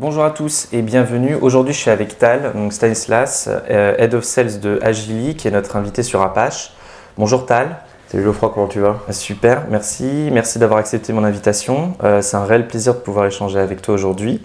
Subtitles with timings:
[0.00, 1.34] Bonjour à tous et bienvenue.
[1.40, 5.50] Aujourd'hui, je suis avec Tal, donc Stanislas, euh, Head of Sales de Agili, qui est
[5.50, 6.70] notre invité sur Apache.
[7.16, 7.78] Bonjour Tal.
[8.06, 9.00] Salut Geoffroy, comment tu vas?
[9.08, 10.28] Euh, Super, merci.
[10.32, 11.94] Merci d'avoir accepté mon invitation.
[12.04, 14.40] Euh, c'est un réel plaisir de pouvoir échanger avec toi aujourd'hui.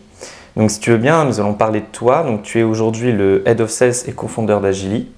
[0.56, 2.24] Donc, si tu veux bien, nous allons parler de toi.
[2.24, 5.12] Donc, tu es aujourd'hui le Head of Sales et co-founder d'Agili.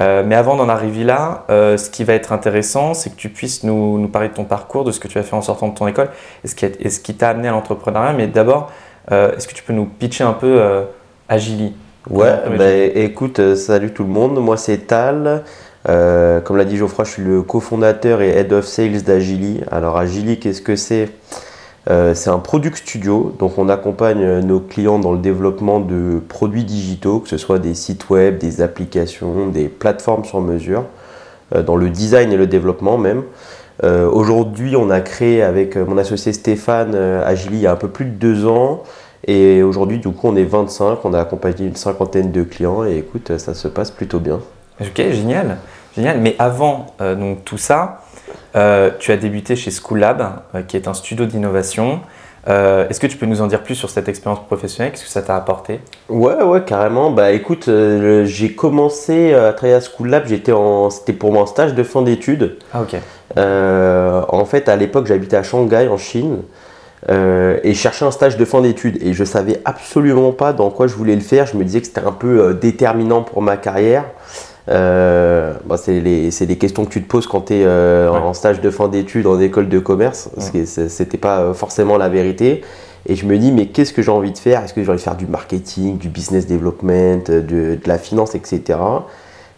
[0.00, 4.00] mais avant d'en arriver là, ce qui va être intéressant, c'est que tu puisses nous,
[4.00, 5.86] nous, parler de ton parcours, de ce que tu as fait en sortant de ton
[5.86, 6.10] école
[6.42, 8.12] et ce qui t'a amené à l'entrepreneuriat.
[8.12, 8.72] Mais d'abord,
[9.10, 10.82] euh, est-ce que tu peux nous pitcher un peu euh,
[11.28, 11.74] Agili?
[12.10, 14.38] Ouais, bah, écoute, euh, salut tout le monde.
[14.40, 15.42] Moi, c'est Tal.
[15.84, 19.60] comme l'a dit Geoffroy, je suis le cofondateur et head of sales d'Agili.
[19.70, 21.08] Alors, Agili, qu'est-ce que c'est?
[21.88, 23.34] C'est un product studio.
[23.40, 27.74] Donc, on accompagne nos clients dans le développement de produits digitaux, que ce soit des
[27.74, 30.84] sites web, des applications, des plateformes sur mesure,
[31.52, 33.24] dans le design et le développement même.
[33.84, 37.76] Euh, aujourd'hui, on a créé avec mon associé Stéphane euh, Agili il y a un
[37.76, 38.82] peu plus de deux ans.
[39.26, 42.98] Et aujourd'hui, du coup, on est 25, on a accompagné une cinquantaine de clients et
[42.98, 44.40] écoute, ça se passe plutôt bien.
[44.80, 45.58] Ok, génial.
[45.94, 46.20] génial.
[46.20, 48.02] Mais avant euh, donc, tout ça,
[48.54, 52.00] tu as débuté chez School Lab, qui est un studio d'innovation.
[52.48, 54.92] Euh, est-ce que tu peux nous en dire plus sur cette expérience professionnelle?
[54.92, 55.80] Qu'est-ce que ça t'a apporté?
[56.08, 57.10] Ouais, ouais, carrément.
[57.10, 60.90] Bah écoute, euh, j'ai commencé à travailler à School Lab, j'étais en...
[60.90, 62.58] c'était pour mon stage de fin d'études.
[62.72, 62.96] Ah ok.
[63.36, 66.38] Euh, en fait, à l'époque, j'habitais à Shanghai, en Chine.
[67.08, 70.86] et je cherchais un stage de fin d'études et je savais absolument pas dans quoi
[70.86, 71.46] je voulais le faire.
[71.46, 74.04] Je me disais que c'était un peu déterminant pour ma carrière.
[74.68, 78.60] Euh, bah, c'est des questions que tu te poses quand tu es euh, en stage
[78.60, 82.62] de fin d'études en école de commerce, parce que c'était pas euh, forcément la vérité.
[83.06, 84.62] Et je me dis, mais qu'est-ce que j'ai envie de faire?
[84.62, 88.36] Est-ce que j'ai envie de faire du marketing, du business development, de, de la finance,
[88.36, 88.78] etc.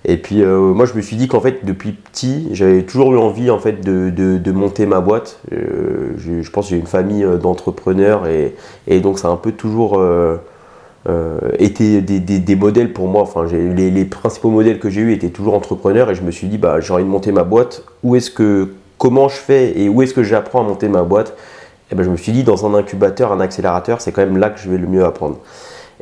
[0.05, 3.51] Et puis moi, je me suis dit qu'en fait, depuis petit, j'avais toujours eu envie
[3.51, 5.41] en fait de, de, de monter ma boîte.
[5.51, 8.55] Je, je, pense que j'ai une famille d'entrepreneurs et,
[8.87, 9.99] et, donc ça a un peu toujours
[11.07, 13.23] euh, étaient des, modèles pour moi.
[13.23, 16.47] Enfin, les, les, principaux modèles que j'ai eu étaient toujours entrepreneurs et je me suis
[16.47, 17.83] dit, bah, j'ai envie de monter ma boîte.
[18.03, 21.37] Où est-ce que, comment je fais et où est-ce que j'apprends à monter ma boîte?
[21.93, 24.49] Et ben, je me suis dit, dans un incubateur, un accélérateur, c'est quand même là
[24.49, 25.39] que je vais le mieux apprendre.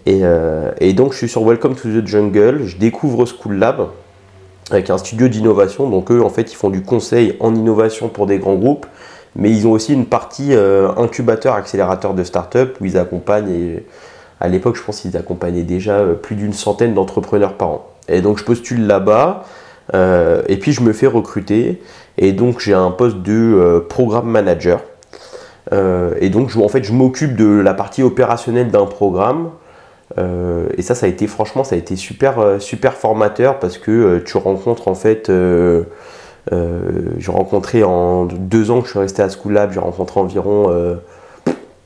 [0.06, 2.62] Et, euh, et, donc, je suis sur Welcome to the Jungle.
[2.64, 3.88] Je découvre School Lab
[4.70, 5.88] avec un studio d'innovation.
[5.88, 8.86] Donc, eux, en fait, ils font du conseil en innovation pour des grands groupes.
[9.36, 13.86] Mais ils ont aussi une partie euh, incubateur, accélérateur de start-up où ils accompagnent et
[14.41, 17.88] à l'époque, je pense qu'ils accompagnaient déjà euh, plus d'une centaine d'entrepreneurs par an.
[18.09, 19.44] Et donc, je postule là-bas.
[20.48, 21.82] Et puis, je me fais recruter.
[22.19, 24.80] Et donc, j'ai un poste de programme manager.
[25.70, 29.50] et donc, en fait, je m'occupe de la partie opérationnelle d'un programme.
[30.19, 34.37] Et ça, ça a été, franchement, ça a été super, super formateur parce que tu
[34.37, 35.31] rencontres, en fait,
[36.50, 40.71] j'ai rencontré en deux ans que je suis resté à School Lab, j'ai rencontré environ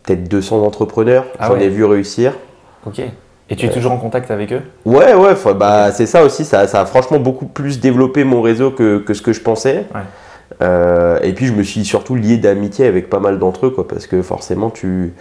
[0.06, 1.26] peut-être 200 entrepreneurs.
[1.38, 2.32] Ah J'en ai vu réussir.
[2.86, 3.00] Ok.
[3.48, 4.62] Et tu es toujours en contact avec eux?
[4.84, 6.44] Ouais, ouais, bah, c'est ça aussi.
[6.44, 9.84] Ça, ça, a franchement beaucoup plus développé mon réseau que, que ce que je pensais.
[10.62, 13.86] Euh, et puis je me suis surtout lié d'amitié avec pas mal d'entre eux, quoi,
[13.86, 15.12] parce que forcément tu,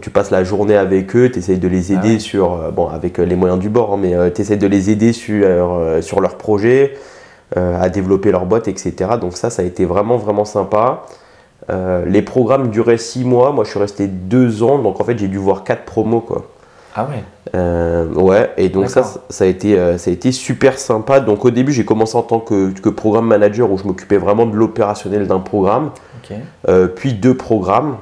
[0.00, 2.88] tu passes la journée avec eux, tu essayes de les aider ah sur, euh, bon,
[2.88, 5.46] avec euh, les moyens du bord, hein, mais tu essayes de les aider sur,
[6.00, 6.94] sur leurs projets,
[7.54, 8.94] à développer leur boîte, etc.
[9.20, 11.04] Donc ça, ça a été vraiment, vraiment sympa.
[12.06, 15.28] les programmes duraient six mois, moi je suis resté deux ans, donc en fait j'ai
[15.28, 16.46] dû voir quatre promos, quoi.
[16.94, 17.24] Ah ouais
[17.54, 21.20] euh, Ouais, et donc ça, ça a, été, euh, ça a été super sympa.
[21.20, 24.46] Donc au début, j'ai commencé en tant que, que, programme manager où je m'occupais vraiment
[24.46, 25.90] de l'opérationnel d'un programme.
[26.68, 27.96] Euh, puis deux programmes.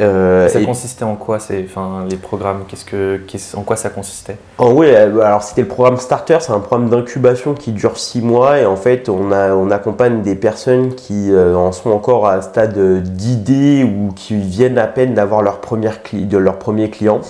[0.00, 3.20] Ça consistait en quoi enfin, les programmes qu'est-ce que,
[3.56, 4.36] En quoi ça consistait?
[4.58, 8.58] En oui, alors c'était le programme Starter, c'est un programme d'incubation qui dure six mois
[8.58, 12.40] et en fait on, a, on accompagne des personnes qui en sont encore à un
[12.40, 17.20] stade d'idée ou qui viennent à peine d'avoir leur, première de leur premier client.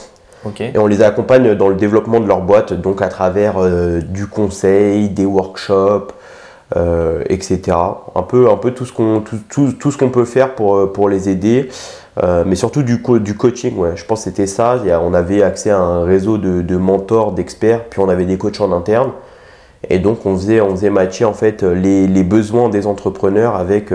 [0.58, 4.26] Et on les accompagne dans le développement de leur boîte, donc à travers euh, du
[4.26, 6.12] conseil, des workshops,
[6.76, 7.76] euh, etc.
[8.14, 10.86] Un peu, un peu tout ce qu'on tout, tout, ce qu'on peut faire pour, euh,
[10.90, 11.68] pour les aider,
[12.22, 13.76] mais surtout du, coaching.
[13.76, 13.92] Ouais.
[13.96, 14.82] Je pense que c'était ça.
[15.02, 18.72] on avait accès à un réseau de, mentors, d'experts, puis on avait des coachs en
[18.72, 19.12] interne.
[19.88, 23.90] Et donc on faisait, on faisait matcher en fait les, besoins des entrepreneurs avec,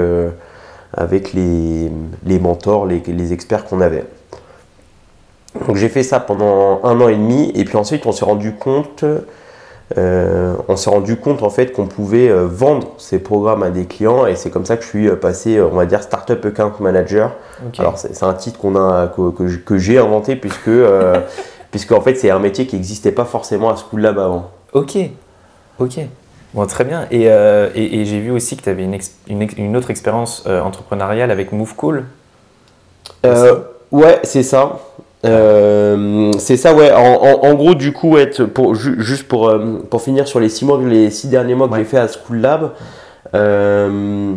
[0.93, 1.91] avec les,
[2.25, 4.05] les mentors, les, les experts qu'on avait.
[5.67, 8.53] Donc j'ai fait ça pendant un an et demi et puis ensuite on s'est rendu
[8.53, 9.05] compte,
[9.97, 13.85] euh, on s'est rendu compte en fait qu'on pouvait euh, vendre ces programmes à des
[13.85, 16.73] clients et c'est comme ça que je suis euh, passé, on va dire, Startup Account
[16.79, 17.31] Manager.
[17.77, 20.71] Alors c'est un titre qu'on a, que, j'ai inventé puisque,
[21.71, 24.49] puisque en fait c'est un métier qui n'existait pas forcément à School Lab avant.
[24.73, 24.97] Ok,
[25.79, 25.99] ok.
[26.53, 27.05] Bon, très bien.
[27.11, 32.05] Et, et, j'ai vu aussi que tu avais une, une, autre expérience entrepreneuriale avec MoveCool.
[33.23, 34.79] ouais, c'est ça.
[35.25, 36.91] Euh, c'est ça, ouais.
[36.91, 38.17] En, gros, du coup,
[38.53, 41.75] pour, juste pour, euh, pour finir sur les six, mois, les six derniers mois que
[41.75, 42.71] j'ai fait à School Lab,
[43.33, 44.33] euh,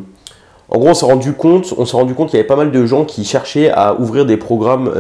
[0.71, 2.71] en gros, on s'est rendu compte, on s'est rendu compte qu'il y avait pas mal
[2.71, 4.91] de gens qui cherchaient à ouvrir des programmes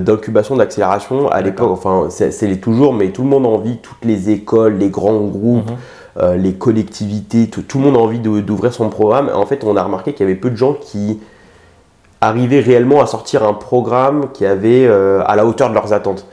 [0.00, 1.70] d'incubation, d'accélération à l'époque.
[1.70, 5.20] Enfin, c'est les toujours, mais tout le monde a envie, toutes les écoles, les grands
[5.20, 5.70] groupes.
[5.70, 6.34] Mhm.
[6.36, 9.30] les collectivités, tout, tout, le monde a envie d'ouvrir son programme.
[9.34, 11.20] En fait, on a remarqué qu'il y avait peu de gens qui
[12.22, 16.26] arriver réellement à sortir un programme qui avait euh, à la hauteur de leurs attentes.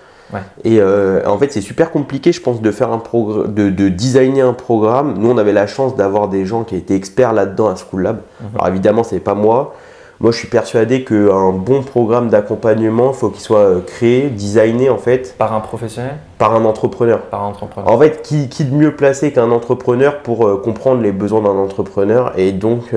[0.63, 3.01] Et euh, en fait, c'est super compliqué, je pense, de faire un
[3.47, 5.15] de, de, designer un programme.
[5.18, 8.21] Nous, on avait la chance d'avoir des gens qui étaient experts là-dedans à School Lab.
[8.39, 8.47] Mhm.
[8.53, 9.74] Alors évidemment, c'est pas moi.
[10.21, 14.89] Moi, je suis persuadé qu'un bon programme d'accompagnement, il faut qu'il soit euh, créé, designé
[14.89, 15.36] en fait.
[15.38, 16.18] Par un professionnel?
[16.38, 17.21] Par un entrepreneur.
[17.21, 17.89] Par un entrepreneur.
[17.89, 22.33] En fait, qui, qui de mieux placé qu'un entrepreneur pour comprendre les besoins d'un entrepreneur?
[22.38, 22.94] Et donc,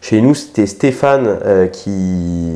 [0.00, 2.54] chez nous, c'était Stéphane euh, qui,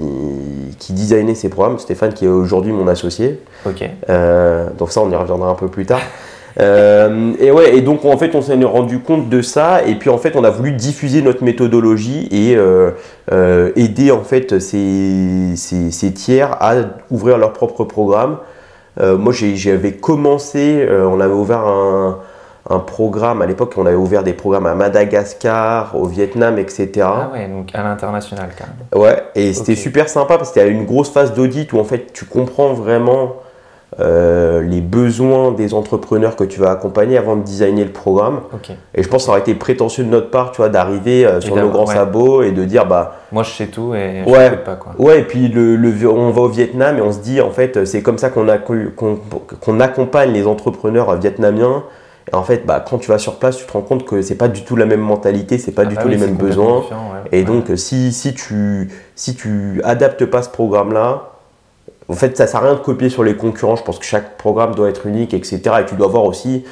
[0.79, 1.81] qui designait ces programmes.
[1.81, 3.41] Stéphane qui est aujourd'hui mon associé.
[3.67, 3.83] Ok.
[4.09, 6.01] Euh, donc ça, on y reviendra un peu plus tard.
[6.59, 10.11] Euh, et ouais, et donc en fait, on s'est rendu compte de ça, et puis
[10.11, 12.57] en fait, on a voulu diffuser notre méthodologie et
[13.77, 16.75] aider en fait ces, ces, ces, tiers à
[17.11, 18.39] ouvrir leur propre programme.
[18.99, 22.19] moi, j'avais commencé, on avait ouvert un,
[22.69, 23.43] un programme.
[23.43, 26.91] À l'époque, on avait ouvert des programmes à Madagascar, au Vietnam, etc.
[27.05, 29.03] Ah ouais, donc à l'international quand même.
[29.03, 32.13] Ouais, et c'était super sympa parce y a une grosse phase d'audit où en fait
[32.13, 33.37] tu comprends vraiment
[33.99, 38.41] euh, les besoins des entrepreneurs que tu vas accompagner avant de designer le programme.
[38.95, 41.41] Et je pense que ça aurait été prétentieux de notre part, tu vois, d'arriver euh,
[41.41, 43.17] sur nos grands sabots et de dire bah.
[43.33, 44.93] Moi je sais tout et je ouais, pas quoi.
[44.99, 48.03] Ouais, et puis le, on va au Vietnam et on se dit en fait c'est
[48.03, 51.85] comme ça qu'on accompagne les entrepreneurs vietnamiens
[52.33, 54.49] en fait, bah, quand tu vas sur place, tu te rends compte que c'est pas
[54.49, 56.85] du tout la même mentalité, c'est pas ah du bah tout les mêmes besoins.
[57.33, 61.30] Et donc, si, si, tu, si tu adaptes pas ce programme-là,
[62.11, 63.77] en fait, ça sert à rien de copier sur les concurrents.
[63.77, 65.61] Je pense que chaque programme doit être unique, etc.
[65.81, 66.65] Et tu dois voir aussi,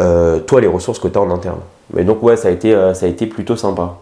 [0.00, 1.60] euh, toi, les ressources que tu as en interne.
[1.92, 3.96] Mais donc, ouais, ça a été, euh, ça a été plutôt sympa.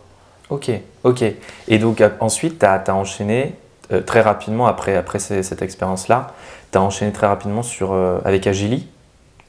[0.50, 0.70] Ok,
[1.04, 1.24] ok.
[1.68, 3.54] Et donc, ensuite, tu as, enchaîné
[3.92, 6.32] euh, très rapidement, après, après cette expérience-là,
[6.72, 7.94] tu as enchaîné très rapidement sur,
[8.24, 8.86] avec Agili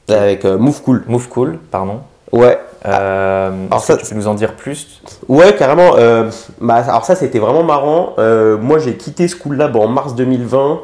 [0.08, 1.04] avec euh, Move Cool.
[1.06, 2.00] Move Cool, pardon.
[2.32, 2.58] Ouais.
[2.86, 5.92] Euh, alors ça, tu peux nous en dire plus Ouais, carrément.
[5.96, 8.14] Euh, bah, alors ça, c'était vraiment marrant.
[8.60, 10.80] moi, j'ai quitté School Lab en mars 2020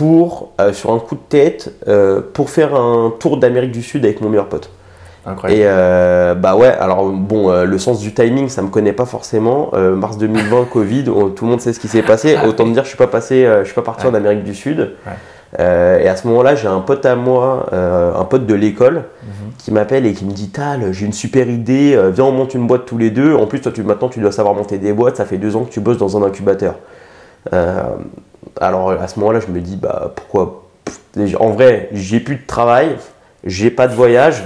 [0.00, 1.74] pour, sur un coup de tête,
[2.32, 4.70] pour faire un tour d'Amérique du Sud avec mon meilleur pote.
[5.26, 5.60] Incroyable.
[5.60, 9.70] Et bah ouais, alors bon, le sens du timing, ça me connaît pas forcément.
[9.74, 12.38] mars 2020, Covid, tout le monde sait ce qui s'est passé.
[12.46, 14.92] Autant me dire, je suis pas passé, je suis pas parti en Amérique du Sud.
[15.06, 15.12] Ouais.
[15.58, 19.04] Euh, et à ce moment-là, j'ai un pote à moi, euh, un pote de l'école,
[19.22, 19.52] mhm.
[19.58, 22.54] qui m'appelle et qui me dit Tal, j'ai une super idée, euh, viens, on monte
[22.54, 23.34] une boîte tous les deux.
[23.34, 25.64] En plus, toi, tu, maintenant, tu dois savoir monter des boîtes, ça fait deux ans
[25.64, 26.76] que tu bosses dans un incubateur.
[28.60, 30.64] Alors, à ce moment-là, je me dis Bah, pourquoi
[31.38, 32.96] En vrai, j'ai plus de travail,
[33.44, 34.42] j'ai pas de voyage.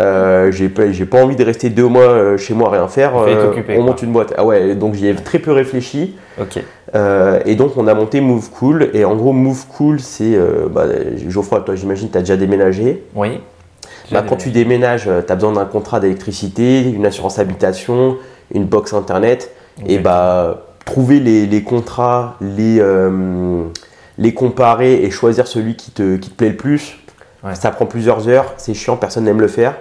[0.00, 3.12] Euh, j'ai pas, envie de rester deux mois euh, chez moi à rien faire.
[3.16, 4.34] Euh, on monte une boîte.
[4.36, 6.16] Ah ouais, donc j'y ai très peu réfléchi.
[6.40, 6.58] Ok.
[7.46, 8.90] et donc on a monté Move Cool.
[8.92, 10.38] Et en gros, Move Cool, c'est.
[10.70, 10.84] Bah,
[11.28, 13.04] Geoffroy, toi j'imagine, tu as déjà déménagé.
[13.14, 13.40] Oui.
[14.10, 18.16] Bah, quand tu déménages, tu as besoin d'un contrat d'électricité, une assurance habitation,
[18.52, 19.52] une box internet.
[19.86, 22.82] Et bah, trouver les, contrats, les,
[24.16, 26.96] les comparer et choisir celui qui te, qui te plaît le plus,
[27.52, 29.74] ça prend plusieurs heures, c'est chiant, personne n'aime le faire.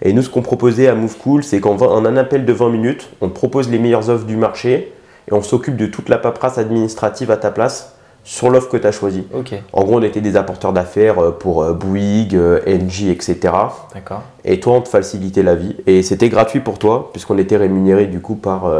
[0.00, 3.10] Et nous, ce qu'on proposait à Move Cool, c'est qu'en un appel de 20 minutes,
[3.20, 4.92] on te propose les meilleures offres du marché
[5.28, 7.94] et on s'occupe de toute la paperasse administrative à ta place
[8.24, 9.26] sur l'offre que tu as choisie.
[9.74, 13.52] En gros, on était des apporteurs d'affaires euh, pour euh, Bouygues, euh, NG, etc.
[13.92, 14.22] D'accord.
[14.46, 15.76] Et toi, on te facilitait la vie.
[15.86, 18.72] Et c'était gratuit pour toi, puisqu'on était rémunéré du coup par,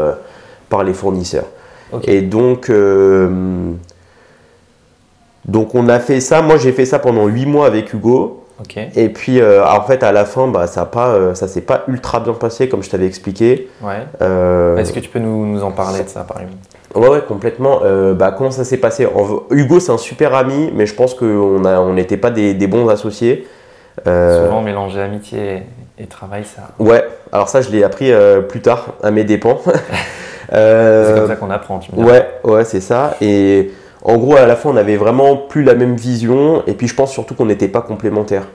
[0.69, 1.45] par les fournisseurs.
[2.07, 2.69] Et donc,
[5.47, 8.41] donc on a fait ça, moi j'ai fait ça pendant 8 mois avec Hugo.
[8.95, 12.21] Et puis euh, en fait à la fin bah, ça pas euh, s'est pas ultra
[12.21, 13.69] bien passé comme je t'avais expliqué.
[13.81, 14.07] Ouais.
[14.21, 16.57] Euh, Est-ce que tu peux nous, en parler de ça par exemple?
[16.95, 17.81] Ouais, ouais, complètement.
[18.13, 19.05] bah, comment ça s'est passé?
[19.51, 23.45] Hugo, c'est un super ami, mais je pense qu'on n'était on pas des, bons associés.
[24.05, 25.63] Souvent, mélanger amitié
[25.99, 26.69] et, travail, ça.
[26.79, 28.13] Ouais, alors ça, je l'ai appris
[28.47, 29.59] plus tard, à mes dépens.
[30.51, 32.03] c'est comme ça qu'on apprend, tu me dis.
[32.03, 33.15] Ouais, ouais, c'est ça.
[33.21, 33.71] Et
[34.03, 36.63] en gros, à la fin, on avait vraiment plus la même vision.
[36.67, 38.47] Et puis, je pense surtout qu'on n'était pas complémentaires.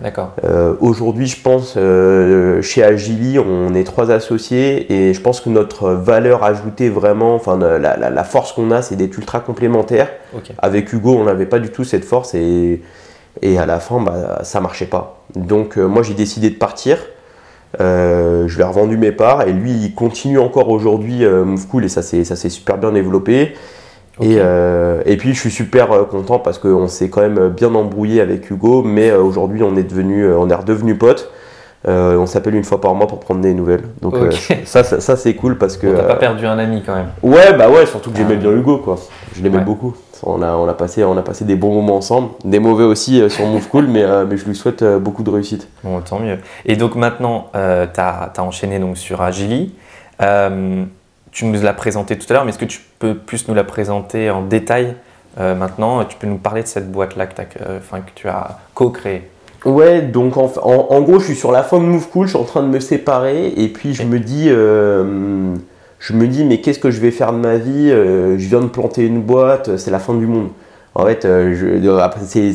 [0.00, 0.30] D'accord.
[0.44, 5.48] Euh, Aujourd'hui, je pense, euh, chez Agili, on est trois associés et je pense que
[5.50, 10.08] notre valeur ajoutée vraiment, enfin la, la- la force qu'on a, c'est d'être ultra complémentaires.
[10.36, 10.52] Ok.
[10.58, 12.80] Avec Hugo, on n'avait pas du tout cette force et,
[13.42, 15.18] et à la fin, bah, ça marchait pas.
[15.34, 16.98] Donc euh, moi, j'ai décidé de partir.
[17.80, 21.66] Euh, je lui ai revendu mes parts et lui, il continue encore aujourd'hui euh, Move
[21.68, 23.54] Cool et ça s'est super bien développé.
[24.20, 28.20] Et, euh, et puis je suis super content parce qu'on s'est quand même bien embrouillé
[28.20, 31.30] avec Hugo, mais aujourd'hui on est devenu, on est redevenu potes.
[31.86, 33.84] Euh, on s'appelle une fois par mois pour prendre des nouvelles.
[34.02, 34.30] Donc euh,
[34.64, 36.94] ça, ça, ça, c'est cool parce que Bon, T'as pas euh, perdu un ami quand
[36.96, 37.10] même.
[37.22, 38.40] ouais bah ouais surtout que j'aimais Ah.
[38.42, 38.96] bien Hugo quoi.
[39.36, 39.64] Je l'aimais Ouais.
[39.64, 39.94] beaucoup.
[40.24, 43.20] On a, on a passé, on a passé des bons moments ensemble, des mauvais aussi
[43.22, 45.68] euh, sur Move Cool, mais, mais je lui souhaite beaucoup de réussite.
[45.84, 46.38] Bon, tant mieux.
[46.66, 47.58] Et donc maintenant, tu
[48.00, 49.72] as, enchaîné donc sur Agili.
[51.30, 53.62] Tu nous l'as présenté tout à l'heure, mais est-ce que tu peux plus nous la
[53.62, 54.96] présenter en détail
[55.36, 56.04] maintenant?
[56.04, 57.34] Tu peux nous parler de cette boîte-là que
[58.16, 59.30] tu as co-créée
[59.64, 62.30] Ouais, donc en, en- en gros, je suis sur la fin de Move Cool, je
[62.32, 65.54] suis en train de me séparer, et puis je me dis, euh,
[65.98, 68.60] je me dis, mais qu'est-ce que je vais faire de ma vie Euh, Je viens
[68.60, 70.48] de planter une boîte, c'est la fin du monde.
[70.94, 72.52] En fait, euh, après, c'est-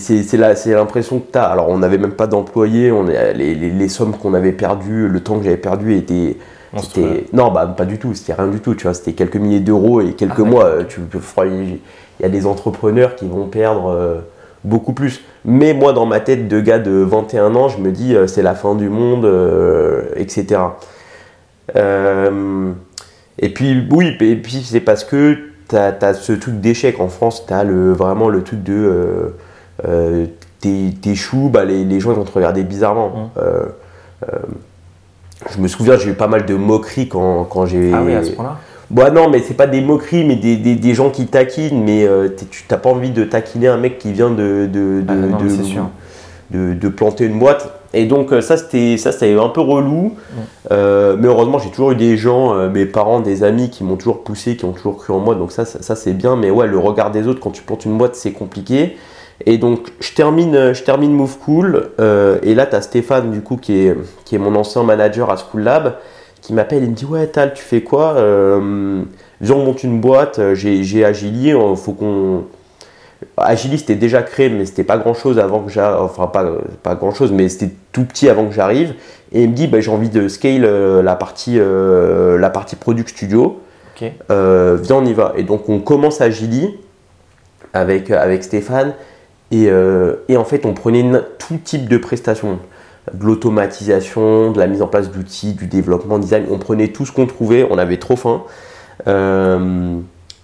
[0.74, 1.44] l'impression que tu as.
[1.44, 2.92] Alors, on n'avait même pas d'employés,
[3.36, 6.38] les, les- les sommes qu'on avait perdues, le temps que j'avais perdu était.
[7.34, 10.02] Non, bah, pas du tout, c'était rien du tout, tu vois, c'était quelques milliers d'euros
[10.02, 10.66] et quelques Ah, mois.
[10.66, 10.84] euh,
[12.20, 14.16] il y a des entrepreneurs qui vont perdre euh,
[14.64, 15.22] beaucoup plus.
[15.46, 18.42] Mais moi, dans ma tête de gars de 21 ans, je me dis, euh, c'est
[18.42, 20.62] la fin du monde, euh, etc.
[21.76, 22.72] Euh,
[23.40, 25.38] et puis, oui, et puis c'est parce que
[25.70, 27.00] tu as, ce truc d'échec.
[27.00, 29.34] En France, tu as le, vraiment le truc de.
[30.64, 33.10] T'es- t'échoues, bah, les, les gens ils vont te regarder bizarrement.
[33.10, 33.30] Mm.
[33.38, 33.66] Euh,
[34.32, 34.38] euh,
[35.54, 37.92] je me souviens, j'ai eu pas mal de moqueries quand, quand j'ai.
[37.94, 38.58] Ah oui, à ce point-là?
[38.94, 42.06] Bah non, mais c'est pas des moqueries, mais des, des- des gens qui taquinent, mais
[42.06, 45.14] euh, tu t'as pas envie de taquiner un mec qui vient de, de, de, Ah
[45.16, 45.38] non,
[46.76, 47.72] de- planter une boîte.
[47.96, 50.14] Et donc euh, ça c'était ça c'était un peu relou.
[50.72, 53.96] Euh, mais heureusement j'ai toujours eu des gens, euh, mes parents, des amis qui m'ont
[53.98, 56.36] toujours poussé, qui ont toujours cru en moi, donc ça, ça, ça, c'est bien.
[56.36, 58.98] Mais ouais, le regard des autres quand tu plantes une boîte c'est compliqué.
[59.48, 63.42] Et donc je termine, je termine Move Cool, euh, et là tu as Stéphane du
[63.42, 63.96] coup qui est,
[64.26, 65.96] qui est mon ancien manager à School Lab,
[66.44, 69.02] qui m'appelle et me dit ouais Tal tu fais quoi Euh,
[69.42, 72.46] Viens on monte une boîte, euh, j'ai Agili, il faut qu'on
[73.38, 76.02] Agili c'était déjà créé, mais c'était pas grand chose avant que j'arrive.
[76.02, 76.46] Enfin, pas,
[76.84, 78.94] pas grand chose, mais c'était tout petit avant que j'arrive.
[79.32, 82.76] Et il me dit bah, j'ai envie de scale euh, la, partie, euh, la partie
[82.76, 83.62] Product Studio.
[84.30, 85.34] Viens, on y va.
[85.38, 86.78] Et donc, on commence Agili
[87.74, 88.94] avec, avec Stéphane.
[89.52, 89.70] Et,
[90.28, 91.06] et en fait, on prenait
[91.38, 92.60] tout type de prestations.
[93.12, 96.46] De l'automatisation, de la mise en place d'outils, du développement design.
[96.50, 98.44] On prenait tout ce qu'on trouvait, on avait trop faim.
[99.08, 99.98] Euh,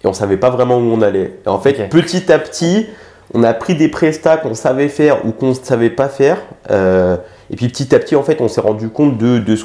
[0.04, 1.40] et on savait pas vraiment où on allait.
[1.46, 2.88] Et en fait, petit à petit,
[3.34, 6.38] on a pris des prestats qu'on savait faire ou qu'on ne savait pas faire.
[6.72, 7.18] Euh,
[7.52, 9.64] et puis petit à petit, en fait, on s'est rendu compte de, de ce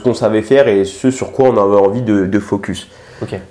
[0.00, 2.88] qu'on savait faire et ce sur quoi on avait envie de, de focus.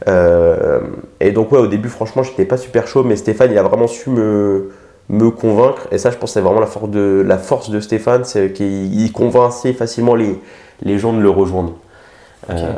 [0.08, 0.82] Euh,
[1.20, 3.88] et donc ouais, au début, franchement, j'étais pas super chaud, mais Stéphane, il a vraiment
[3.88, 4.70] su me,
[5.10, 5.88] me convaincre.
[5.92, 8.52] Et ça, je pense, que c'est vraiment la force de, la force de Stéphane, c'est
[8.54, 10.40] qu'il il convainc assez facilement les,
[10.82, 11.74] les gens de le rejoindre.
[12.50, 12.74] Euh,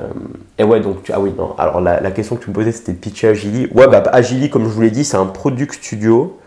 [0.57, 1.53] et ouais, donc, tu- ah oui, non.
[1.57, 3.67] Alors, la, la question que tu me posais, c'était de pitcher Agili.
[3.74, 6.38] Ouais, bah, Agili, comme je vous l'ai dit, c'est un product studio.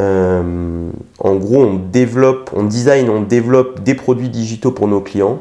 [0.00, 5.40] Euh, en gros, on développe, on design, on développe des produits digitaux pour nos clients.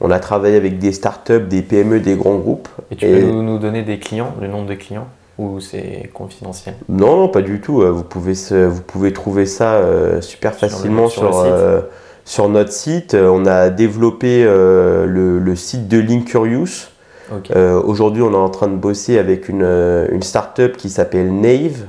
[0.00, 2.68] On a travaillé avec des startups, des PME, des grands groupes.
[2.90, 5.06] Et tu Et- peux nous, nous donner des clients, le nombre de clients?
[5.38, 7.82] Ou c'est confidentiel Non, non, pas du tout.
[7.82, 11.80] Euh, Vous pouvez, vous pouvez trouver ça euh, super Sur le- facilement sur euh,
[12.24, 13.14] sur notre site.
[13.14, 16.88] On a développé euh, le, le site de Linkurious.
[17.34, 17.50] Ok.
[17.54, 19.64] Euh, Aujourd'hui, on est en train de bosser avec une,
[20.10, 21.84] une startup qui s'appelle Nave.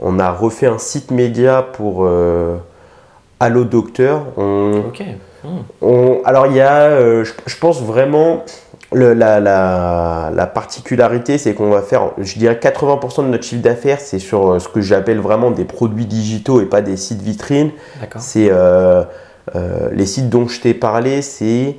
[0.00, 2.08] On a refait un site média pour
[3.40, 4.24] Allo Docteur.
[4.36, 4.82] On.
[5.44, 5.48] Hmm.
[5.80, 8.44] on- alors il y a, je, je pense vraiment,
[8.94, 13.62] le- la, la- la particularité, c'est qu'on va faire, je dirais 80% de notre chiffre
[13.62, 17.22] d'affaires, c'est sur euh, ce que j'appelle vraiment des produits digitaux et pas des sites
[17.22, 17.70] vitrines.
[18.20, 19.02] C'est euh,
[19.56, 21.76] euh, les sites dont je t'ai parlé, c'est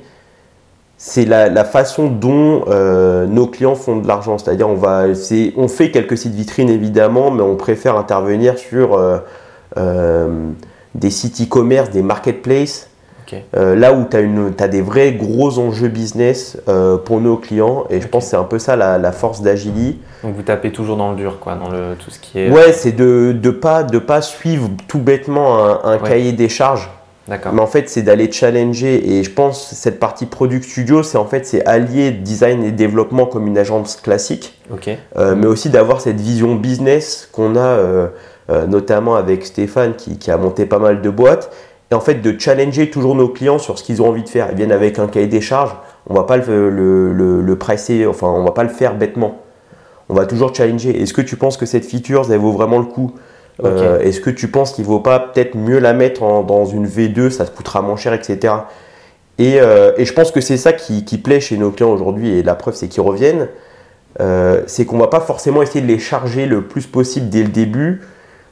[0.96, 4.38] c'est la, la façon dont euh, nos clients font de l'argent.
[4.38, 5.04] C'est-à-dire, on, va,
[5.56, 8.98] on fait quelques sites vitrines évidemment, mais on préfère intervenir sur
[10.94, 12.88] des sites e-commerce, des marketplaces,
[13.56, 17.84] Euh, là où tu as, des vrais gros enjeux business euh, pour nos clients.
[17.90, 19.98] Et je pense que c'est un peu ça la, la force d'Agili.
[20.22, 22.50] Donc vous tapez toujours dans le dur, quoi, dans le, tout ce qui est.
[22.50, 26.08] Ouais, c'est de ne de pas, de pas suivre tout bêtement un, un Ouais.
[26.08, 26.90] cahier des charges.
[27.26, 27.54] D'accord.
[27.54, 29.16] Mais en fait, c'est d'aller challenger.
[29.16, 32.70] Et je pense que cette partie product studio, c'est en fait c'est allier design et
[32.70, 34.90] développement comme une agence classique, Ok.
[35.16, 38.08] euh, mais aussi d'avoir cette vision business qu'on a euh,
[38.50, 41.50] euh, notamment avec Stéphane qui, qui a monté pas mal de boîtes.
[41.90, 44.48] Et en fait de challenger toujours nos clients sur ce qu'ils ont envie de faire.
[44.50, 45.74] Ils viennent avec un cahier des charges,
[46.08, 49.40] on va pas le, le, le, le presser, enfin on va pas le faire bêtement.
[50.08, 51.00] On va toujours challenger.
[51.00, 53.12] Est-ce que tu penses que cette feature, elle vaut vraiment le coup?
[53.64, 56.86] Euh, Est-ce que tu penses qu'il vaut pas peut-être mieux la mettre en- dans une
[56.86, 58.52] V2, ça te coûtera moins cher, etc.
[59.38, 62.36] Et, euh, et je pense que c'est ça qui, qui plaît chez nos clients aujourd'hui,
[62.36, 63.48] et la preuve c'est qu'ils reviennent.
[64.20, 67.48] Euh, c'est qu'on va pas forcément essayer de les charger le plus possible dès le
[67.48, 68.02] début,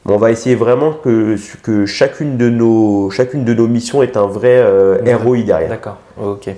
[0.07, 4.27] on va essayer vraiment que, que chacune, de nos, chacune de nos missions est un
[4.27, 5.17] vrai euh.
[5.17, 5.69] ROI derrière.
[5.69, 6.51] D'accord, ok.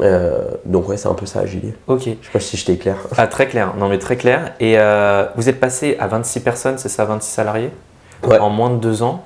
[0.00, 1.74] Euh, donc ouais, c'est un peu ça, Agilé.
[1.86, 2.02] Ok.
[2.02, 2.96] Je sais pas si je t'ai clair.
[3.16, 4.52] Ah, très clair, non mais très clair.
[4.60, 7.70] Et euh, vous êtes passé à 26 personnes, c'est ça, 26 salariés?
[8.24, 8.38] Ouais.
[8.38, 9.24] En moins de deux ans?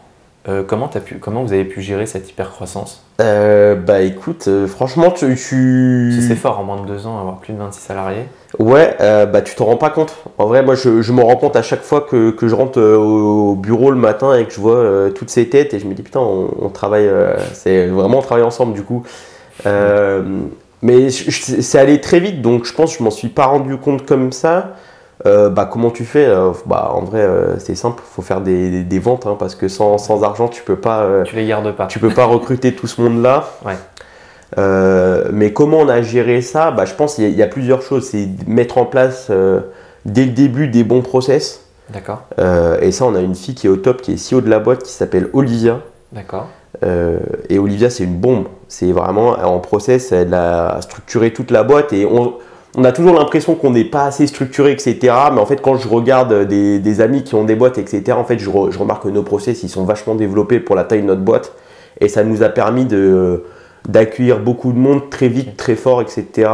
[0.48, 4.46] Euh, comment, as pu, comment vous avez pu gérer cette hyper croissance Euh, bah écoute,
[4.48, 5.36] euh, franchement, tu...
[5.36, 8.24] tu- C'est fort en moins de deux ans avoir plus de 26 salariés.
[8.58, 10.16] Ouais, euh, bah tu t'en rends pas compte.
[10.38, 12.80] En vrai, moi je, je m'en rends compte à chaque fois que, que je rentre
[12.82, 16.02] au bureau le matin et que je vois toutes ces têtes et je me dis
[16.02, 17.08] putain, on, on travaille,
[17.52, 19.04] c'est vraiment on travaille ensemble du coup.
[19.64, 24.04] Mais c'est allé très vite donc je pense que je m'en suis pas rendu compte
[24.04, 24.74] comme ça.
[25.24, 28.70] Euh, bah comment tu fais Euh, Bah en vrai euh, c'est simple, faut faire des,
[28.70, 31.02] des- des ventes hein, parce que sans, sans argent tu peux pas.
[31.02, 31.86] euh, Tu les gardes pas.
[31.86, 33.44] tu peux pas recruter tout ce monde-là.
[33.64, 33.76] Ouais.
[35.32, 36.70] Mais comment on a géré ça?
[36.70, 38.04] Bah, Je pense qu'il y, a- il y a plusieurs choses.
[38.10, 39.30] C'est mettre en place
[40.04, 41.60] dès le début des bons process.
[41.90, 42.22] D'accord,
[42.80, 44.60] et ça, on a une fille qui est au top, qui est CEO de la
[44.60, 45.80] boîte, qui s'appelle Olivia.
[46.12, 46.48] d'accord.
[47.50, 48.46] Et Olivia, c'est une bombe.
[48.68, 51.92] C'est vraiment en process, elle a structuré toute la boîte.
[51.92, 52.34] Et on,
[52.76, 54.96] on a toujours l'impression qu'on n'est pas assez structuré, etc.
[55.32, 58.24] Mais en fait, quand je regarde des, des amis qui ont des boîtes, etc., en
[58.24, 61.02] fait, je, re- je remarque que nos process, ils sont vachement développés pour la taille
[61.02, 61.52] de notre boîte.
[62.00, 63.44] Et ça nous a permis de
[63.88, 66.48] d'accueillir beaucoup de monde très vite, très fort, etc.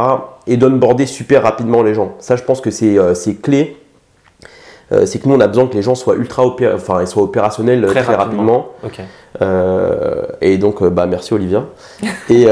[0.47, 2.13] Et d'onboarder super rapidement les gens.
[2.19, 3.77] Ça, je pense que c'est euh, c'est clé.
[4.91, 7.07] Euh, c'est que nous, on a besoin que les gens soient ultra opé- enfin, ils
[7.07, 8.69] soient opérationnels euh, Très très, rapidement.
[9.43, 11.65] Euh, et donc, bah, merci Olivia.
[12.29, 12.45] et,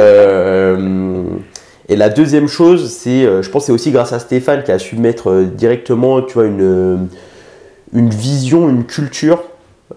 [1.89, 4.71] et la deuxième chose, c'est, euh, je pense, que c'est aussi grâce à Stéphane qui
[4.71, 6.97] a su mettre euh, directement, tu vois, une, euh,
[7.93, 9.41] une vision, une culture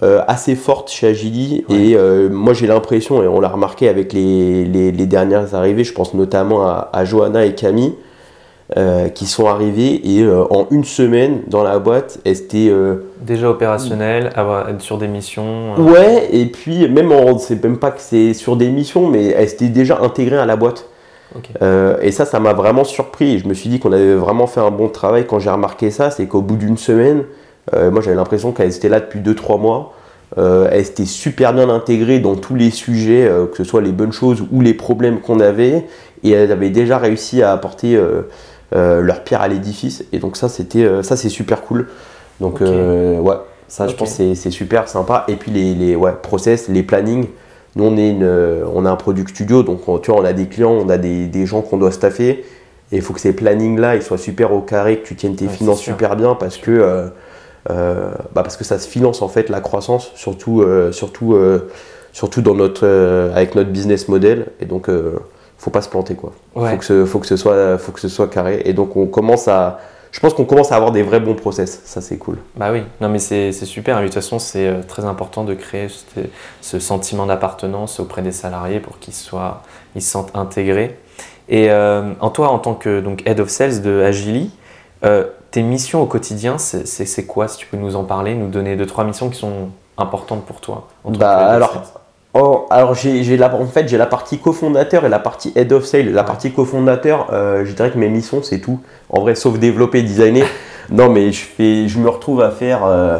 [0.04, 1.64] euh, assez forte chez Agili.
[1.68, 1.76] Ouais.
[1.76, 5.82] Et euh, moi, j'ai l'impression, et on l'a remarqué avec les, les- les dernières arrivées,
[5.84, 7.94] je pense notamment à, à Johanna et Camille.
[8.76, 12.72] euh, qui sont arrivés et en une semaine dans la boîte, elles étaient
[13.20, 15.74] Déjà opérationnel, avoir, être sur des missions.
[15.76, 19.48] Ouais, et puis même, en- c'est même pas que c'est sur des missions, mais elle
[19.48, 20.88] s'était déjà intégrée à la boîte.
[21.62, 23.38] Euh, et ça, ça m'a vraiment surpris.
[23.38, 26.10] Je me suis dit qu'on avait vraiment fait un bon travail quand j'ai remarqué ça.
[26.10, 27.24] C'est qu'au bout d'une semaine,
[27.74, 29.94] euh, moi j'avais l'impression qu'elle était là depuis 2-3 mois.
[30.38, 33.92] Euh, elle était super bien intégrée dans tous les sujets, euh, que ce soit les
[33.92, 35.86] bonnes choses ou les problèmes qu'on avait.
[36.22, 37.98] Et elle avait déjà réussi à apporter
[38.72, 40.04] leur pierre à l'édifice.
[40.12, 41.88] Et donc ça, c'était, ça c'est super cool.
[42.40, 43.36] Donc ouais,
[43.68, 45.24] ça je pense que c'est- c'est super sympa.
[45.28, 47.26] Et puis les, les ouais, process, les plannings.
[47.76, 50.24] Nous, on, est une, euh, on a un product studio, donc on, tu vois, on
[50.24, 52.44] a des clients, on a des, des gens qu'on doit staffer.
[52.92, 55.46] Et il faut que ces plannings-là, ils soient super au carré, que tu tiennes tes
[55.46, 57.06] Ouais, finances super bien parce que, euh,
[57.70, 61.38] euh, bah parce que ça se finance en fait la croissance, surtout, euh, surtout,
[62.12, 62.86] surtout dans notre,
[63.34, 64.46] avec notre business model.
[64.60, 64.88] Et donc,
[65.58, 66.32] faut pas se planter quoi.
[66.56, 66.72] Ouais.
[66.72, 68.62] Faut, que ce, faut, que ce soit, faut que ce soit carré.
[68.64, 69.78] Et donc, on commence à.
[70.12, 71.82] Je pense qu'on commence à avoir des vrais bons process.
[71.84, 72.38] Ça, c'est cool.
[72.56, 73.98] Bah oui, non mais c'est super.
[73.98, 76.20] Et De toute façon, c'est euh, très important de créer ce,
[76.60, 79.62] ce sentiment d'appartenance auprès des salariés pour qu'ils soient,
[79.94, 80.98] ils se sentent intégrés.
[81.48, 84.50] Et euh, en toi, en tant que donc head of sales de Agili,
[85.04, 87.48] euh, tes missions au quotidien, c'est quoi?
[87.48, 90.60] Si tu peux nous en parler, nous donner deux trois missions qui sont importantes pour
[90.60, 90.88] toi.
[91.04, 91.99] Bah, alors.
[92.32, 95.84] Oh, alors j'ai la, en fait j'ai la partie cofondateur et la partie head of
[95.84, 96.12] sale.
[96.12, 98.78] La partie cofondateur, euh, je dirais que mes missions c'est tout.
[99.08, 100.46] En vrai, sauf développer, designer.
[100.90, 103.18] non, mais je fais, je me retrouve à faire euh,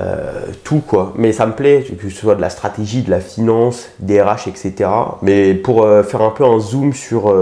[0.00, 1.14] euh, tout quoi.
[1.16, 4.48] Mais ça me plaît que ce soit de la stratégie, de la finance, des RH,
[4.48, 4.90] etc.
[5.22, 7.34] Mais pour faire un peu un zoom sur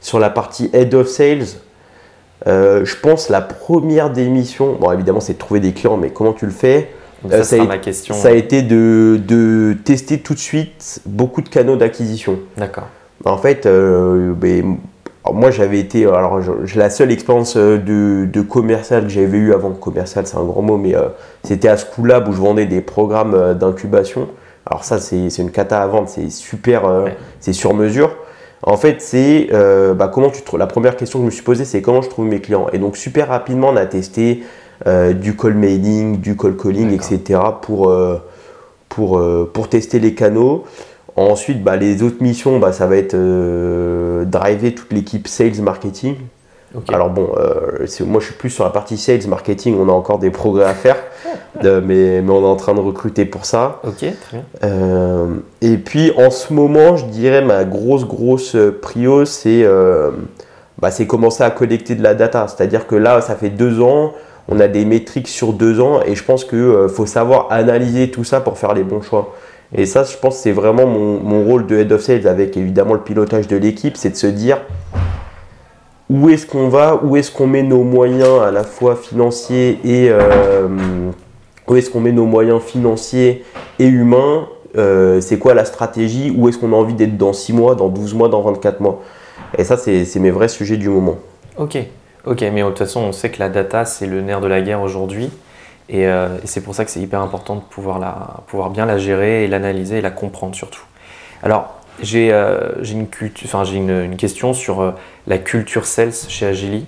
[0.00, 1.56] sur la partie head of sales.
[2.46, 6.32] je pense la première des missions, bon évidemment c'est de trouver des clients, mais comment
[6.32, 6.90] tu le fais?
[7.22, 8.14] Donc, euh, ça ça sera a- ma question.
[8.14, 12.38] ça a été de, de tester tout de suite beaucoup de canaux d'acquisition.
[12.56, 12.86] D'accord.
[13.24, 14.76] En fait, euh, ben,
[15.32, 19.52] moi j'avais été, alors je- la seule expérience euh, de, de commercial que j'avais eu
[19.52, 21.08] avant, commercial c'est un grand mot, mais euh,
[21.44, 24.28] c'était à Schoolab où je vendais des programmes d'incubation.
[24.66, 27.16] Alors ça c'est c'est une cata à vendre, c'est super, euh, Ouais.
[27.40, 28.16] c'est sur mesure.
[28.62, 30.58] En fait, c'est euh, bah, comment tu trouves.
[30.58, 32.66] La première question que je me suis posée, c'est comment je trouve mes clients.
[32.74, 34.42] Et donc super rapidement, on a testé
[34.86, 37.40] euh, du call mailing, du call calling, etc.
[37.62, 38.18] pour euh,
[38.88, 40.64] pour euh, pour tester les canaux.
[41.16, 43.16] Ensuite, bah, les autres missions, bah, ça va être
[44.24, 46.16] driver toute l'équipe sales marketing.
[46.88, 50.18] Alors bon, euh, moi je suis plus sur la partie sales marketing, on a encore
[50.18, 50.96] des progrès à faire.
[51.64, 53.80] Euh, mais, mais on est en train de recruter pour ça.
[53.82, 54.44] Ok, très bien.
[54.62, 55.26] Euh,
[55.60, 59.66] et puis en ce moment, je dirais ma grosse grosse prio, c'est
[60.78, 62.46] bah, c'est commencer à collecter de la data.
[62.46, 64.12] C'est-à-dire que là, ça fait deux ans,
[64.50, 68.24] on a des métriques sur deux ans, et je pense qu'il faut savoir analyser tout
[68.24, 69.34] ça pour faire les bons choix.
[69.74, 72.94] Et ça, je pense, c'est vraiment mon, mon rôle de head of sales avec évidemment
[72.94, 74.58] le pilotage de l'équipe, c'est de se dire
[76.10, 80.08] où est-ce qu'on va, où est-ce qu'on met nos moyens à la fois financiers et
[80.10, 80.66] euh,
[81.68, 83.44] où est-ce qu'on met nos moyens financiers
[83.78, 87.52] et humains, euh, c'est quoi la stratégie, où est-ce qu'on a envie d'être dans 6
[87.52, 89.02] mois, dans 12 mois, dans 24 mois.
[89.56, 91.16] Et ça, c'est mes vrais sujets du moment.
[91.56, 91.78] Ok,
[92.26, 94.60] ok, mais de toute façon, on sait que la data, c'est le nerf de la
[94.60, 95.30] guerre aujourd'hui.
[95.88, 98.86] Et, euh, et c'est pour ça que c'est hyper important de pouvoir, la, pouvoir bien
[98.86, 100.84] la gérer et l'analyser et la comprendre surtout.
[101.42, 103.06] Alors, j'ai euh, une,
[103.74, 104.92] une, une question sur euh,
[105.26, 106.86] la culture sales chez Agili.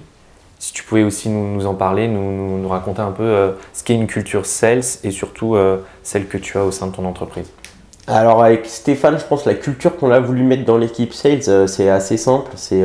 [0.59, 3.95] Si tu pouvais aussi nous, en parler, nous, nous, raconter un peu euh, ce qu'est
[3.95, 5.57] une culture sales et surtout
[6.05, 7.51] celle que tu as au sein de ton entreprise.
[8.07, 11.68] Alors avec Stéphane, je pense que la culture qu'on a voulu mettre dans l'équipe sales,
[11.68, 12.83] c'est assez simple, c'est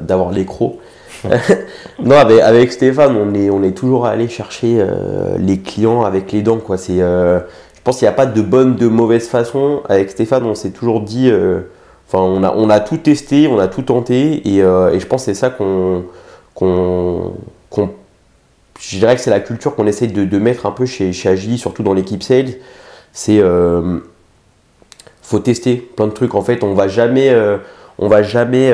[0.00, 0.78] d'avoir les crocs.
[2.02, 6.32] non, avec, avec Stéphane, on est, on est toujours allé chercher euh, les clients avec
[6.32, 6.58] les dents.
[6.58, 6.78] Quoi.
[6.78, 7.40] C'est, euh,
[7.76, 9.82] je pense qu'il n'y a pas de bonne, de mauvaise façon.
[9.88, 11.60] Avec Stéphane, on s'est toujours dit, euh,
[12.08, 15.22] enfin, on, a, on a tout testé, on a tout tenté, et, et je pense
[15.22, 16.04] que c'est ça qu'on,
[16.54, 17.32] qu'on,
[17.68, 17.90] qu'on-
[18.80, 21.36] je dirais que c'est la culture qu'on essaie de, de mettre un peu chez, chez
[21.58, 22.54] surtout dans l'équipe sales.
[23.12, 23.42] C'est
[25.22, 26.34] faut tester plein de trucs.
[26.34, 27.30] En fait, on va jamais,
[27.98, 28.72] on va jamais,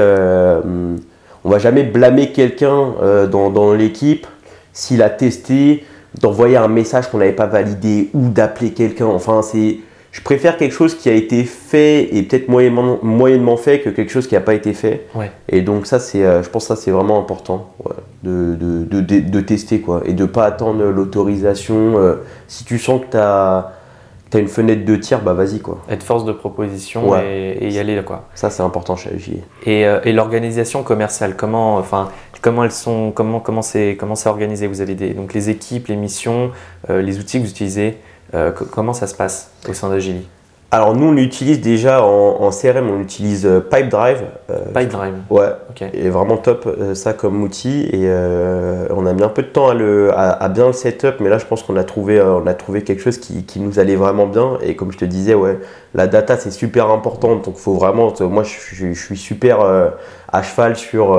[1.46, 4.26] on va jamais blâmer quelqu'un euh, dans, dans l'équipe
[4.72, 5.84] s'il a testé,
[6.20, 9.06] d'envoyer un message qu'on n'avait pas validé ou d'appeler quelqu'un.
[9.06, 9.78] Enfin, c'est,
[10.12, 14.10] je préfère quelque chose qui a été fait et peut-être moyennement, moyennement fait que quelque
[14.10, 15.06] chose qui n'a pas été fait.
[15.14, 15.30] Ouais.
[15.48, 18.84] Et donc ça, c'est, euh, je pense que ça c'est vraiment important ouais, de, de,
[18.84, 21.98] de, de- de tester quoi et de pas attendre l'autorisation.
[21.98, 22.14] euh,
[22.48, 23.72] si tu sens que tu as,
[24.34, 25.78] une fenêtre de tir, bah vas-y quoi.
[25.88, 27.56] Être force de proposition Ouais.
[27.60, 28.24] et, et y aller quoi.
[28.34, 29.10] Ça c'est important chez.
[29.64, 32.08] Et, euh, et l'organisation commerciale, comment, enfin,
[32.42, 34.66] comment elles sont, comment, comment c'est, comment c'est organisé?
[34.66, 36.50] Vous avez des, donc les équipes, les missions,
[36.90, 37.98] euh, les outils que vous utilisez.
[38.34, 40.26] euh, co- comment ça se passe au sein d'Agili
[40.72, 44.22] Alors nous on utilise déjà en, en CRM, on utilise euh, Pipedrive.
[44.50, 45.14] euh, Pipedrive.
[45.30, 45.84] Ouais, Ok.
[45.94, 49.46] et vraiment top euh, ça comme outil et euh, on a mis un peu de
[49.48, 52.18] temps à, le, à, à bien le setup mais là je pense qu'on a trouvé
[52.18, 54.98] euh, on a trouvé quelque chose qui, qui nous allait vraiment bien et comme je
[54.98, 55.58] te disais ouais
[55.94, 59.60] la data c'est super important donc faut vraiment moi je, je- je suis super
[60.32, 61.16] à cheval sur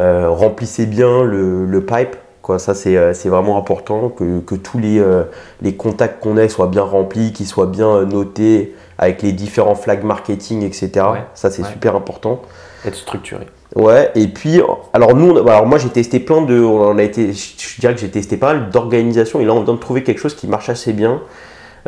[0.00, 4.78] remplissez bien le, le pipe quoi ça c'est euh, c'est vraiment important que, que tous
[4.78, 5.22] les, euh,
[5.62, 9.74] les contacts qu'on ait soient bien remplis qu'ils soient bien euh, notés avec les différents
[9.76, 11.68] flags marketing etc Ouais, ça c'est ouais.
[11.70, 12.42] super important
[12.84, 13.46] Être structuré.
[13.74, 14.60] Ouais, et puis,
[14.92, 18.00] alors nous, on- alors moi j'ai testé plein de, on a été, je dirais que
[18.00, 20.68] j'ai testé pas mal d'organisations et là on vient de trouver quelque chose qui marche
[20.68, 21.22] assez bien.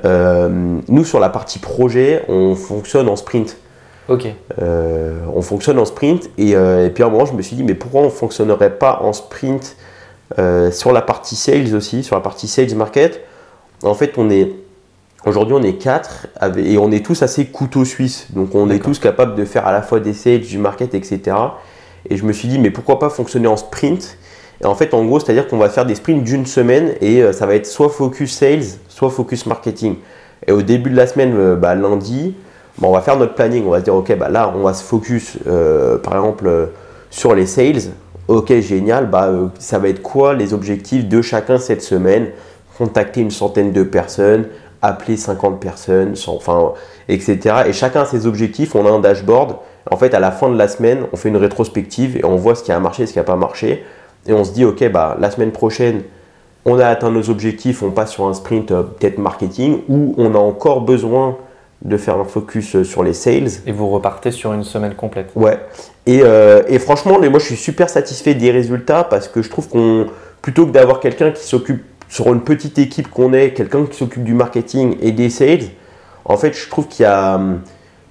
[0.05, 0.49] Euh,
[0.89, 3.59] nous sur la partie projet, on fonctionne en sprint.
[4.09, 4.27] Ok.
[4.61, 7.63] Euh, on fonctionne en sprint et, et puis à un moment je me suis dit
[7.65, 9.77] mais pourquoi on fonctionnerait pas en sprint
[10.39, 13.21] euh, sur la partie sales aussi, sur la partie sales market.
[13.83, 14.53] En fait on est
[15.27, 18.79] aujourd'hui on est quatre avec- et on est tous assez couteau suisse donc on est
[18.79, 21.37] tous capables de faire à la fois des sales, du market etc.
[22.09, 24.17] Et je me suis dit mais pourquoi pas fonctionner en sprint?
[24.63, 26.95] Et en fait en gros c'est à dire qu'on va faire des sprints d'une semaine
[27.01, 29.97] et euh, ça va être soit focus sales, soit focus marketing.
[30.47, 32.35] Et au début de la semaine, euh, bah, lundi,
[32.79, 34.75] Bon, on va faire notre planning, on va se dire ok bah là on va
[34.75, 35.39] se focus
[36.03, 36.71] par exemple
[37.09, 37.93] sur les sales.
[38.27, 42.29] Ok génial, bah euh, ça va être quoi les objectifs de chacun cette semaine?
[42.79, 44.47] Contacter une centaine de personnes,
[44.81, 46.73] appeler 50 personnes, enfin
[47.09, 47.39] etc.
[47.67, 49.57] Et chacun a ses objectifs, on a un dashboard.
[49.91, 52.55] En fait à la fin de la semaine on fait une rétrospective et on voit
[52.55, 53.85] ce qui a marché, ce qui n'a pas marché.
[54.27, 56.03] Et on se dit ok bah la semaine prochaine
[56.65, 60.35] on a atteint nos objectifs, on passe sur un sprint euh, peut-être marketing ou on
[60.35, 61.37] a encore besoin
[61.85, 63.49] de faire un focus euh, sur les sales.
[63.67, 65.31] Et vous repartez sur une semaine complète.
[65.37, 65.59] Ouais.
[66.07, 69.69] Et, euh, et franchement, moi je suis super satisfait des résultats parce que je trouve
[69.69, 70.07] qu'on,
[70.43, 74.25] plutôt que d'avoir quelqu'un qui s'occupe sur une petite équipe qu'on est, quelqu'un qui s'occupe
[74.25, 75.65] du marketing et des sales,
[76.25, 77.61] en fait je trouve qu'il y a hum,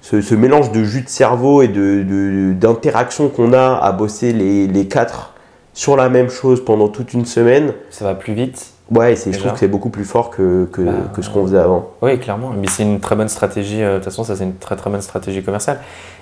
[0.00, 4.32] ce, ce mélange de jus de cerveau et de, de- d'interaction qu'on a à bosser
[4.32, 5.32] les, les quatre
[5.72, 7.72] sur la même chose pendant toute une semaine.
[7.90, 8.73] Ça va plus vite.
[8.90, 11.42] Ouais, et je trouve que c'est beaucoup plus fort que, que, Bah, que ce qu'on
[11.46, 11.90] faisait avant.
[12.02, 12.50] Oui, clairement.
[12.56, 13.82] Mais c'est une très bonne stratégie.
[13.82, 15.80] euh, De toute façon, ça, c'est une très très bonne stratégie commerciale.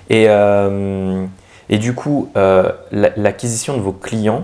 [0.09, 1.25] Et, euh,
[1.69, 4.43] et du coup, euh, la- l'acquisition de vos clients,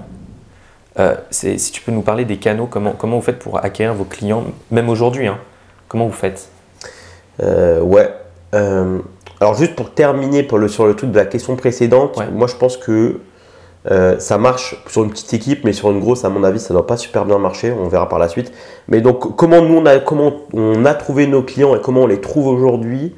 [0.99, 4.03] euh, si tu peux nous parler des canaux, comment, comment vous faites pour acquérir vos
[4.03, 5.37] clients, même aujourd'hui hein,
[5.87, 6.49] Comment vous faites?
[7.41, 8.13] Ouais.
[9.41, 12.27] Alors juste pour terminer pour le, sur le truc de la question précédente, Ouais.
[12.29, 13.21] moi je pense que
[13.89, 16.73] Euh, ça marche sur une petite équipe, mais sur une grosse, à mon avis, ça
[16.73, 17.71] ne doit pas super bien marcher.
[17.71, 18.51] On verra par la suite.
[18.87, 22.07] Mais donc, comment nous, on a, comment on a trouvé nos clients et comment on
[22.07, 23.15] les trouve aujourd'hui?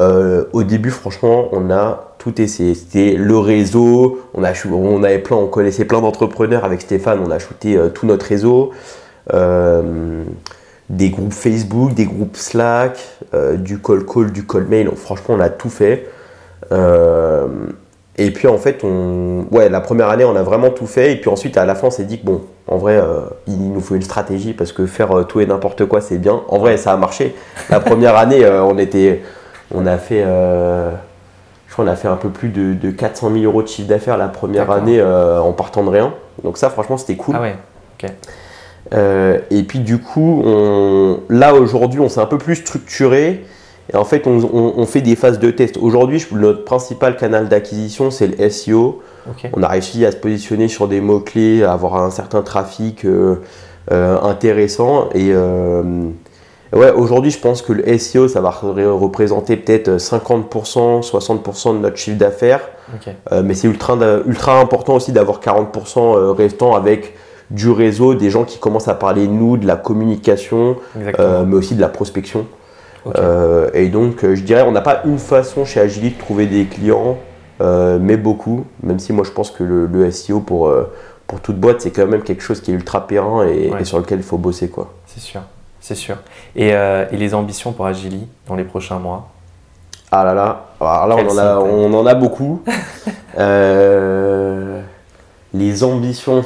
[0.00, 2.74] Euh, Au début, franchement, on a tout essayé.
[2.74, 4.20] C'était le réseau.
[4.34, 7.20] On, a, on, avait plein, on connaissait plein d'entrepreneurs avec Stéphane.
[7.26, 8.70] On a shooté euh, tout notre réseau.
[10.88, 12.98] des groupes Facebook, des groupes Slack,
[13.58, 14.90] du call call, du call mail.
[14.96, 16.06] franchement, on a tout fait.
[18.18, 19.46] Et puis en fait, on...
[19.50, 21.12] ouais, la première année, on a vraiment tout fait.
[21.12, 23.72] Et puis ensuite, à la fin, on s'est dit que bon, en vrai, euh, il
[23.72, 26.42] nous faut une stratégie parce que faire euh, tout et n'importe quoi, c'est bien.
[26.48, 27.34] En vrai, ça a marché.
[27.68, 29.22] La première année, euh, on était,
[29.74, 33.62] on a fait, je crois, on a fait un peu plus de, 400 000 euros
[33.62, 36.14] de chiffre d'affaires la première année en partant de rien.
[36.44, 37.36] Donc ça, franchement, c'était cool.
[37.38, 37.56] Ah ouais.
[38.02, 38.10] Ok.
[39.50, 41.20] et puis du coup, on...
[41.28, 43.44] là aujourd'hui, on s'est un peu plus structuré.
[43.92, 45.76] Et en fait, on, fait des phases de test.
[45.76, 49.02] Aujourd'hui, notre principal canal d'acquisition, c'est le SEO.
[49.52, 53.36] On a réussi à se positionner sur des mots-clés, à avoir un certain trafic euh,
[53.90, 55.08] euh, intéressant.
[55.14, 55.82] Et euh,
[56.72, 61.96] ouais, aujourd'hui, je pense que le SEO, ça va représenter peut-être 50%, 60% de notre
[61.96, 62.60] chiffre d'affaires.
[63.42, 67.14] mais c'est ultra, ultra important aussi d'avoir 40% restant avec
[67.50, 71.74] du réseau, des gens qui commencent à parler de nous, de la communication, mais aussi
[71.74, 72.46] de la prospection.
[73.06, 76.46] Euh, et donc, euh, je dirais, on n'a pas une façon chez Agility de trouver
[76.46, 77.18] des clients,
[77.60, 78.66] euh, mais beaucoup.
[78.82, 80.72] Même si moi, je pense que le, SEO pour,
[81.26, 84.18] pour toute boîte, c'est quand même quelque chose qui est ultra périn et, sur lequel
[84.18, 84.68] il faut bosser.
[84.68, 84.92] quoi.
[85.06, 85.40] C'est sûr,
[85.80, 86.16] c'est sûr.
[86.56, 89.28] Et, et, les ambitions pour Agili dans les prochains mois?
[90.12, 92.62] Ah là là, Alors là on en, a, on en, a, beaucoup.
[95.54, 96.44] les ambitions.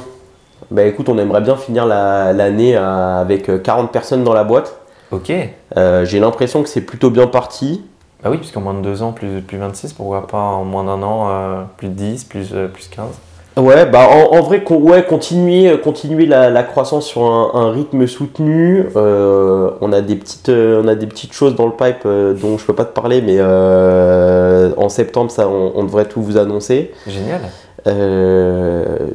[0.69, 4.75] Bah écoute, on aimerait bien finir l'année avec 40 personnes dans la boîte.
[5.11, 5.31] Ok.
[5.77, 7.83] Euh, j'ai l'impression que c'est plutôt bien parti.
[8.23, 11.03] Bah oui, puisqu'en moins de deux ans, plus, plus 26, pourquoi pas en moins d'un
[11.03, 13.07] an, euh, plus de 10, plus, euh, plus 15
[13.57, 18.85] Ouais, bah en, vrai, ouais, continuer, continuer la, croissance sur un, rythme soutenu.
[18.93, 22.75] on, a des petites, on a des petites choses dans le pipe dont je peux
[22.75, 26.91] pas te parler, mais en septembre, ça, on, devrait tout vous annoncer.
[27.07, 27.43] Génial.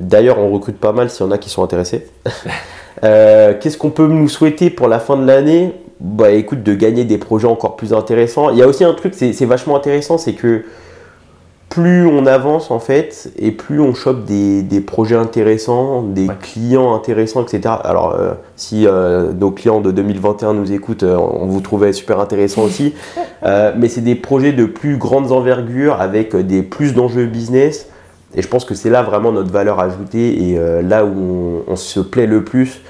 [0.00, 2.06] D'ailleurs, on recrute pas mal s'il y en a qui sont intéressés.
[3.02, 5.74] Qu'est-ce qu'on peut nous souhaiter pour la fin de l'année?
[6.00, 8.50] Bah écoute, de gagner des projets encore plus intéressants.
[8.50, 10.64] Il y a aussi un truc, c'est vachement intéressant, c'est que
[11.70, 17.44] plus on avance en fait, et plus on chope des, projets intéressants, des clients intéressants,
[17.44, 17.74] etc.
[17.84, 22.18] Alors euh, si euh, nos clients de 2021 nous écoutent, euh, on vous trouvait super
[22.18, 22.94] intéressant aussi.
[23.42, 27.88] mais c'est des projets de plus grandes envergures avec des plus d'enjeux business.
[28.34, 32.00] Et je pense que c'est là vraiment notre valeur ajoutée et là où on se
[32.00, 32.80] plaît le plus.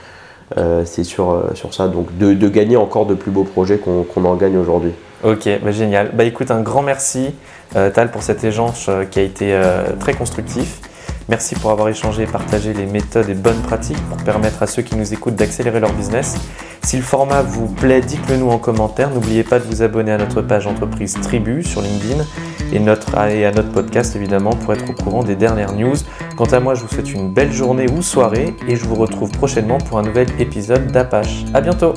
[0.59, 1.89] Euh, c'est sur, euh, sur ça.
[1.89, 4.93] Donc de, gagner encore de plus beaux projets qu'on en gagne aujourd'hui.
[5.23, 6.11] Ok, bah génial.
[6.15, 7.35] Bah écoute, un grand merci
[7.77, 9.59] euh, Tal pour cet échange qui a été
[10.01, 10.81] très constructif.
[11.31, 14.83] Merci pour avoir échangé et partagé les méthodes et bonnes pratiques pour permettre à ceux
[14.83, 16.35] qui nous écoutent d'accélérer leur business.
[16.83, 19.11] Si le format vous plaît, dites-le nous en commentaire.
[19.11, 22.25] N'oubliez pas de vous abonner à notre page entreprise Tribu sur LinkedIn
[22.73, 25.95] et, notre, et à notre podcast évidemment pour être au courant des dernières news.
[26.37, 29.31] Quant à moi, je vous souhaite une belle journée ou soirée et je vous retrouve
[29.31, 31.45] prochainement pour un nouvel épisode d'Apache.
[31.55, 31.95] À bientôt!